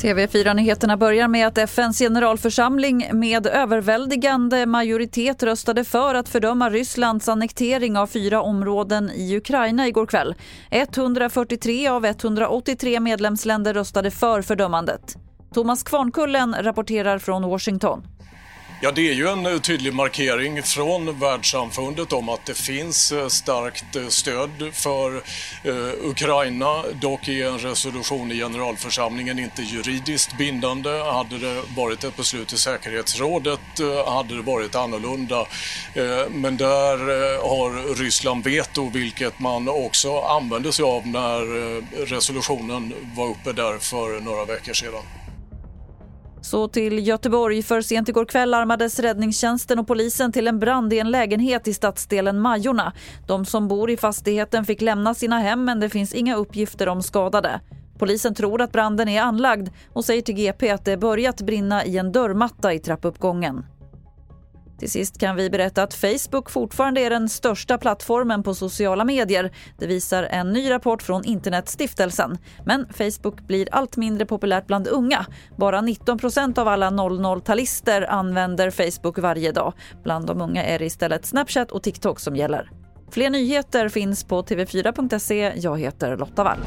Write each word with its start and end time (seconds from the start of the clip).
TV4-nyheterna 0.00 0.96
börjar 0.96 1.28
med 1.28 1.46
att 1.46 1.58
FNs 1.58 1.98
generalförsamling 1.98 3.08
med 3.12 3.46
överväldigande 3.46 4.66
majoritet 4.66 5.42
röstade 5.42 5.84
för 5.84 6.14
att 6.14 6.28
fördöma 6.28 6.70
Rysslands 6.70 7.28
annektering 7.28 7.96
av 7.96 8.06
fyra 8.06 8.42
områden 8.42 9.10
i 9.10 9.36
Ukraina 9.36 9.88
igår 9.88 10.06
kväll. 10.06 10.34
143 10.70 11.88
av 11.88 12.04
183 12.04 13.00
medlemsländer 13.00 13.74
röstade 13.74 14.10
för 14.10 14.42
fördömandet. 14.42 15.16
Thomas 15.54 15.82
Kvarnkullen 15.82 16.56
rapporterar 16.60 17.18
från 17.18 17.42
Washington. 17.42 18.02
Ja, 18.82 18.92
det 18.92 19.08
är 19.08 19.12
ju 19.12 19.28
en 19.28 19.46
eh, 19.46 19.58
tydlig 19.58 19.94
markering 19.94 20.62
från 20.62 21.20
världssamfundet 21.20 22.12
om 22.12 22.28
att 22.28 22.46
det 22.46 22.54
finns 22.54 23.12
eh, 23.12 23.28
starkt 23.28 23.96
eh, 23.96 24.08
stöd 24.08 24.70
för 24.72 25.22
Ukraina. 26.04 26.84
Dock 27.00 27.28
är 27.28 27.46
en 27.46 27.58
resolution 27.58 28.32
i 28.32 28.34
generalförsamlingen 28.34 29.38
inte 29.38 29.62
juridiskt 29.62 30.38
bindande. 30.38 30.90
Hade 30.90 31.38
det 31.38 31.62
varit 31.76 32.04
ett 32.04 32.16
beslut 32.16 32.52
i 32.52 32.58
säkerhetsrådet 32.58 33.60
hade 34.06 34.36
det 34.36 34.42
varit 34.42 34.74
annorlunda. 34.74 35.46
Men 36.30 36.56
där 36.56 36.98
har 37.48 37.94
Ryssland 37.94 38.44
veto, 38.44 38.90
vilket 38.90 39.38
man 39.38 39.68
också 39.68 40.20
använde 40.20 40.72
sig 40.72 40.84
av 40.84 41.06
när 41.06 41.42
resolutionen 42.06 42.94
var 43.16 43.28
uppe 43.28 43.52
där 43.52 43.78
för 43.78 44.20
några 44.20 44.44
veckor 44.44 44.72
sedan. 44.72 45.02
Så 46.50 46.68
till 46.68 47.06
Göteborg. 47.06 47.62
För 47.62 47.80
sent 47.80 48.08
igår 48.08 48.24
kväll 48.24 48.50
larmades 48.50 48.98
räddningstjänsten 48.98 49.78
och 49.78 49.86
polisen 49.86 50.32
till 50.32 50.48
en 50.48 50.58
brand 50.58 50.92
i 50.92 50.98
en 50.98 51.10
lägenhet 51.10 51.68
i 51.68 51.74
stadsdelen 51.74 52.40
Majorna. 52.40 52.92
De 53.26 53.44
som 53.44 53.68
bor 53.68 53.90
i 53.90 53.96
fastigheten 53.96 54.64
fick 54.64 54.80
lämna 54.80 55.14
sina 55.14 55.38
hem 55.38 55.64
men 55.64 55.80
det 55.80 55.88
finns 55.88 56.14
inga 56.14 56.36
uppgifter 56.36 56.88
om 56.88 57.02
skadade. 57.02 57.60
Polisen 57.98 58.34
tror 58.34 58.62
att 58.62 58.72
branden 58.72 59.08
är 59.08 59.22
anlagd 59.22 59.68
och 59.92 60.04
säger 60.04 60.22
till 60.22 60.34
GP 60.34 60.70
att 60.70 60.84
det 60.84 60.96
börjat 60.96 61.42
brinna 61.42 61.84
i 61.84 61.98
en 61.98 62.12
dörrmatta 62.12 62.74
i 62.74 62.78
trappuppgången. 62.78 63.64
Till 64.80 64.90
sist 64.90 65.18
kan 65.18 65.36
vi 65.36 65.50
berätta 65.50 65.82
att 65.82 65.94
Facebook 65.94 66.50
fortfarande 66.50 67.00
är 67.00 67.10
den 67.10 67.28
största 67.28 67.78
plattformen 67.78 68.42
på 68.42 68.54
sociala 68.54 69.04
medier. 69.04 69.52
Det 69.78 69.86
visar 69.86 70.22
en 70.22 70.52
ny 70.52 70.70
rapport 70.70 71.02
från 71.02 71.24
Internetstiftelsen. 71.24 72.38
Men 72.66 72.86
Facebook 72.92 73.40
blir 73.40 73.68
allt 73.72 73.96
mindre 73.96 74.26
populärt 74.26 74.66
bland 74.66 74.88
unga. 74.88 75.26
Bara 75.56 75.80
19% 75.80 76.58
av 76.58 76.68
alla 76.68 76.90
00-talister 76.90 78.06
använder 78.08 78.70
Facebook 78.70 79.18
varje 79.18 79.52
dag. 79.52 79.72
Bland 80.02 80.26
de 80.26 80.40
unga 80.40 80.64
är 80.64 80.78
det 80.78 80.84
istället 80.84 81.26
Snapchat 81.26 81.72
och 81.72 81.82
TikTok 81.82 82.20
som 82.20 82.36
gäller. 82.36 82.70
Fler 83.10 83.30
nyheter 83.30 83.88
finns 83.88 84.24
på 84.24 84.42
tv4.se. 84.42 85.52
Jag 85.56 85.80
heter 85.80 86.16
Lotta 86.16 86.44
Wall. 86.44 86.58